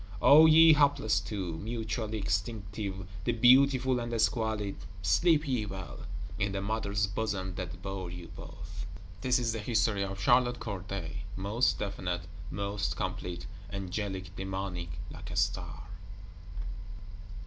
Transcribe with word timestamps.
O 0.19 0.47
ye 0.47 0.73
hapless 0.73 1.19
Two, 1.19 1.59
mutually 1.59 2.19
extinctive, 2.23 3.05
the 3.23 3.33
Beautiful 3.33 3.99
and 3.99 4.11
the 4.11 4.17
Squalid, 4.17 4.77
sleep 5.03 5.47
ye 5.47 5.63
well, 5.67 6.07
in 6.39 6.53
the 6.53 6.59
Mother's 6.59 7.05
bosom 7.05 7.53
that 7.53 7.83
bore 7.83 8.09
you 8.09 8.29
both! 8.29 8.87
This 9.21 9.37
is 9.37 9.53
the 9.53 9.59
History 9.59 10.01
of 10.03 10.19
Charlotte 10.19 10.59
Corday; 10.59 11.25
most 11.35 11.77
definite, 11.77 12.21
most 12.49 12.95
complete: 12.95 13.45
angelic 13.71 14.35
demonic: 14.35 14.89
like 15.11 15.29
a 15.29 15.35
Star! 15.35 15.83